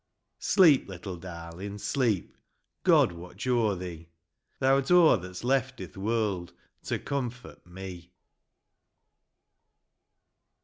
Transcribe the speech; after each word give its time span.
Sleep, 0.39 0.89
little 0.89 1.15
darlin', 1.15 1.77
sleep; 1.77 2.35
God 2.83 3.11
watch 3.11 3.45
o'er 3.45 3.75
thee! 3.75 4.09
Thou'rt 4.59 4.89
o' 4.89 5.15
that's 5.15 5.43
left 5.43 5.79
i'th 5.79 5.95
world, 5.95 6.53
To 6.85 6.97
comfort 6.97 7.63
me 7.67 8.09